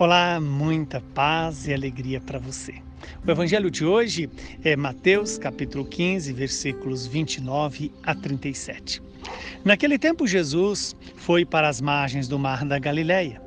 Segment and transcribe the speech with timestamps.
[0.00, 2.72] Olá, muita paz e alegria para você.
[3.22, 4.30] O evangelho de hoje
[4.64, 9.02] é Mateus, capítulo 15, versículos 29 a 37.
[9.62, 13.42] Naquele tempo, Jesus foi para as margens do mar da Galileia,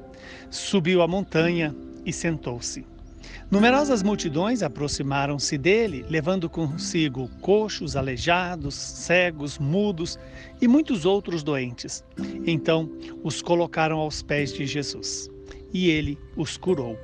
[0.51, 2.85] subiu a montanha e sentou-se.
[3.49, 10.19] Numerosas multidões aproximaram-se dele, levando consigo coxos, aleijados, cegos, mudos
[10.61, 12.03] e muitos outros doentes.
[12.45, 12.91] Então
[13.23, 15.32] os colocaram aos pés de Jesus
[15.73, 16.99] e ele os curou.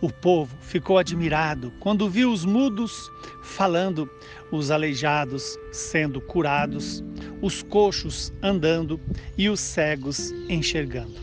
[0.00, 3.10] O povo ficou admirado quando viu os mudos
[3.42, 4.08] falando,
[4.50, 7.02] os aleijados sendo curados,
[7.42, 9.00] os coxos andando
[9.36, 11.16] e os cegos enxergando.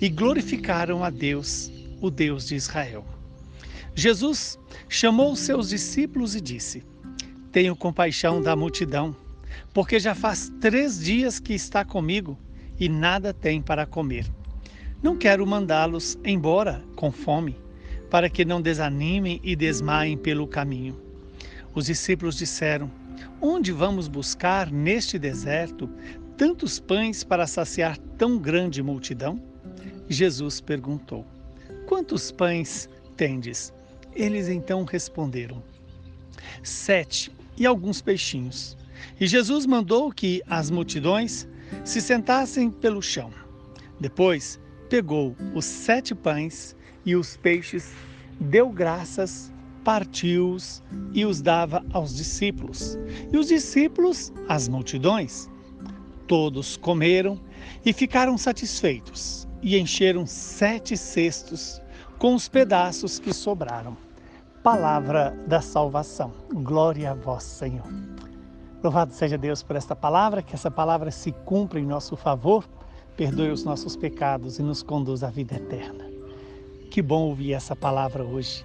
[0.00, 3.04] E glorificaram a Deus, o Deus de Israel.
[3.94, 6.82] Jesus chamou seus discípulos e disse:
[7.52, 9.16] Tenho compaixão da multidão,
[9.72, 12.38] porque já faz três dias que está comigo
[12.78, 14.26] e nada tem para comer.
[15.04, 17.58] Não quero mandá-los embora com fome,
[18.08, 20.98] para que não desanimem e desmaiem pelo caminho.
[21.74, 22.90] Os discípulos disseram:
[23.38, 25.90] Onde vamos buscar neste deserto
[26.38, 29.38] tantos pães para saciar tão grande multidão?
[30.08, 31.26] Jesus perguntou:
[31.84, 33.74] Quantos pães tendes?
[34.16, 35.62] Eles então responderam:
[36.62, 38.74] Sete e alguns peixinhos.
[39.20, 41.46] E Jesus mandou que as multidões
[41.84, 43.30] se sentassem pelo chão.
[44.00, 44.58] Depois
[44.94, 47.92] pegou os sete pães e os peixes,
[48.38, 52.96] deu graças, partiu-os e os dava aos discípulos.
[53.32, 55.50] E os discípulos, as multidões.
[56.28, 57.40] Todos comeram
[57.84, 61.82] e ficaram satisfeitos, e encheram sete cestos
[62.16, 63.96] com os pedaços que sobraram.
[64.62, 66.30] Palavra da salvação.
[66.52, 67.88] Glória a vós, Senhor.
[68.80, 72.64] Louvado seja Deus por esta palavra, que essa palavra se cumpra em nosso favor
[73.16, 76.04] perdoe os nossos pecados e nos conduz à vida eterna.
[76.90, 78.64] Que bom ouvir essa palavra hoje,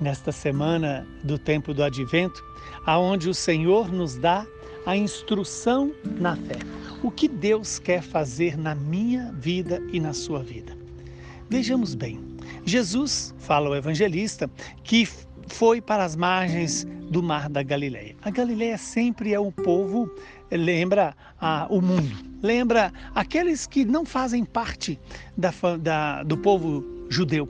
[0.00, 2.42] nesta semana do tempo do advento,
[2.86, 4.46] aonde o Senhor nos dá
[4.86, 6.58] a instrução na fé.
[7.02, 10.76] O que Deus quer fazer na minha vida e na sua vida.
[11.48, 12.20] Vejamos bem.
[12.64, 14.50] Jesus, fala o evangelista,
[14.82, 15.06] que
[15.46, 18.14] foi para as margens do mar da Galileia.
[18.22, 20.10] A Galileia sempre é o povo
[20.56, 24.98] lembra ah, o mundo, lembra aqueles que não fazem parte
[25.36, 27.48] da, da, do povo judeu.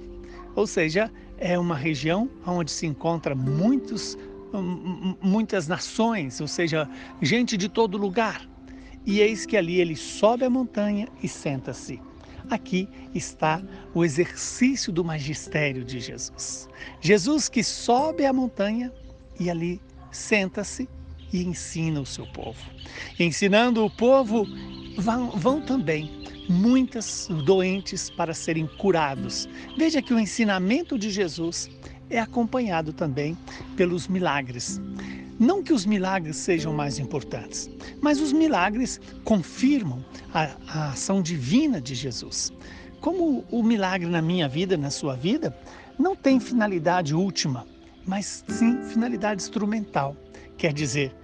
[0.55, 4.19] Ou seja, é uma região onde se encontra muitos,
[5.23, 6.89] muitas nações, ou seja,
[7.23, 8.49] gente de todo lugar.
[9.07, 12.01] E eis que ali ele sobe a montanha e senta-se.
[12.51, 13.63] Aqui está
[13.95, 16.69] o exercício do magistério de Jesus.
[17.01, 18.93] Jesus que sobe a montanha
[19.39, 19.81] e ali
[20.11, 20.89] senta-se
[21.33, 22.61] e ensina o seu povo.
[23.19, 24.47] Ensinando o povo,
[24.97, 26.11] vão, vão também
[26.49, 29.49] muitas doentes para serem curados.
[29.77, 31.69] Veja que o ensinamento de Jesus
[32.11, 33.37] é acompanhado também
[33.77, 34.81] pelos milagres.
[35.39, 41.81] Não que os milagres sejam mais importantes, mas os milagres confirmam a, a ação divina
[41.81, 42.53] de Jesus.
[43.01, 45.57] Como o milagre na minha vida, na sua vida,
[45.97, 47.67] não tem finalidade última,
[48.05, 50.17] mas sim finalidade instrumental.
[50.57, 51.15] Quer dizer,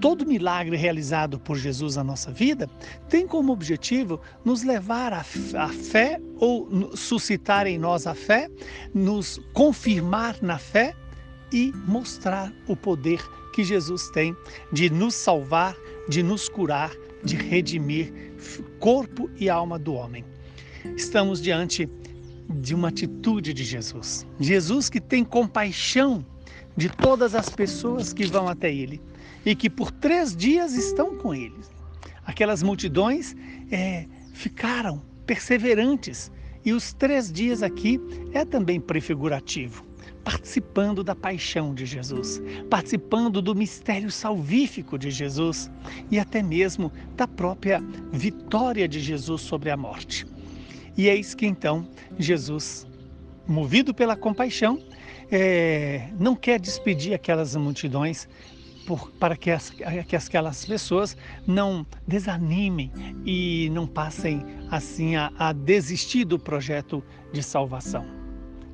[0.00, 2.68] todo milagre realizado por Jesus na nossa vida
[3.08, 8.48] tem como objetivo nos levar à fé ou suscitar em nós a fé,
[8.94, 10.94] nos confirmar na fé
[11.52, 13.20] e mostrar o poder
[13.52, 14.36] que Jesus tem
[14.72, 15.76] de nos salvar,
[16.08, 16.90] de nos curar,
[17.22, 18.12] de redimir
[18.80, 20.24] corpo e alma do homem.
[20.96, 21.88] Estamos diante
[22.48, 24.26] de uma atitude de Jesus.
[24.38, 26.24] Jesus que tem compaixão
[26.76, 29.00] de todas as pessoas que vão até ele
[29.44, 31.60] e que por três dias estão com ele.
[32.24, 33.36] Aquelas multidões
[33.70, 36.30] é, ficaram perseverantes
[36.64, 38.00] e os três dias aqui
[38.32, 39.84] é também prefigurativo,
[40.24, 42.40] participando da paixão de Jesus,
[42.70, 45.70] participando do mistério salvífico de Jesus
[46.10, 50.26] e até mesmo da própria vitória de Jesus sobre a morte.
[50.96, 51.86] E eis que então
[52.18, 52.86] Jesus,
[53.46, 54.82] movido pela compaixão,
[55.30, 58.26] é, não quer despedir aquelas multidões
[58.86, 61.16] por, para que, as, que aquelas pessoas
[61.46, 62.90] não desanimem
[63.24, 67.02] e não passem assim a, a desistir do projeto
[67.32, 68.06] de salvação.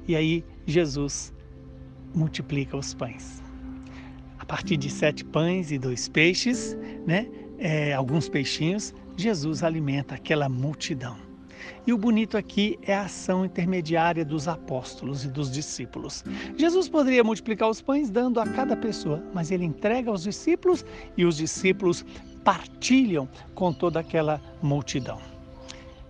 [0.07, 1.33] E aí Jesus
[2.15, 3.43] multiplica os pães.
[4.39, 7.29] A partir de sete pães e dois peixes, né,
[7.59, 11.30] é, alguns peixinhos, Jesus alimenta aquela multidão.
[11.87, 16.25] E o bonito aqui é a ação intermediária dos apóstolos e dos discípulos.
[16.57, 20.85] Jesus poderia multiplicar os pães dando a cada pessoa, mas ele entrega aos discípulos
[21.17, 22.05] e os discípulos
[22.45, 25.19] partilham com toda aquela multidão.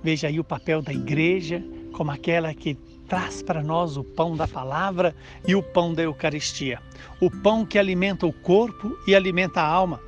[0.02, 1.62] Veja aí o papel da igreja
[1.92, 2.74] como aquela que
[3.06, 5.14] traz para nós o pão da palavra
[5.46, 6.80] e o pão da Eucaristia.
[7.20, 10.00] O pão que alimenta o corpo e alimenta a alma.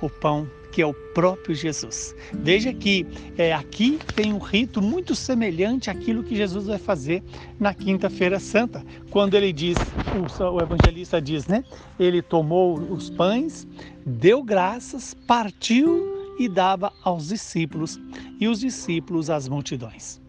[0.00, 2.14] O pão que é o próprio Jesus.
[2.32, 3.06] Veja que
[3.36, 7.22] é, aqui tem um rito muito semelhante àquilo que Jesus vai fazer
[7.58, 9.76] na Quinta-feira Santa, quando ele diz,
[10.14, 11.64] o, o evangelista diz, né?
[11.98, 13.66] Ele tomou os pães,
[14.06, 18.00] deu graças, partiu e dava aos discípulos,
[18.40, 20.20] e os discípulos às multidões.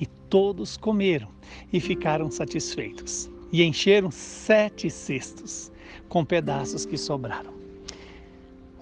[0.00, 1.28] E todos comeram
[1.72, 5.70] e ficaram satisfeitos, e encheram sete cestos
[6.08, 7.61] com pedaços que sobraram.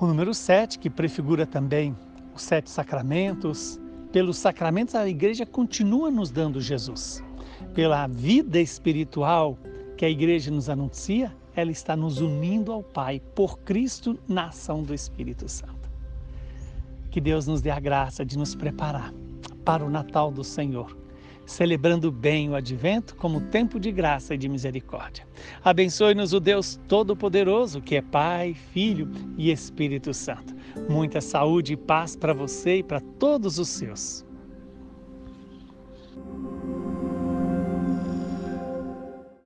[0.01, 1.95] O número 7, que prefigura também
[2.35, 3.79] os sete sacramentos,
[4.11, 7.23] pelos sacramentos a igreja continua nos dando Jesus.
[7.75, 9.59] Pela vida espiritual
[9.99, 14.83] que a igreja nos anuncia, ela está nos unindo ao Pai por Cristo na ação
[14.83, 15.91] do Espírito Santo.
[17.11, 19.13] Que Deus nos dê a graça de nos preparar
[19.67, 20.97] para o Natal do Senhor
[21.47, 25.27] celebrando bem o advento como tempo de graça e de misericórdia.
[25.65, 30.55] Abençoe-nos o Deus Todo-Poderoso, que é Pai, Filho e Espírito Santo.
[30.89, 34.25] Muita saúde e paz para você e para todos os seus.